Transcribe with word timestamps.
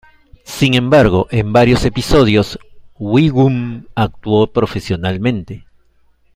Sin 0.47 0.73
embargo 0.73 1.27
en 1.29 1.53
varios 1.53 1.85
episodios, 1.85 2.57
Wiggum 2.97 3.83
actuó 3.93 4.47
profesionalmente. 4.47 5.67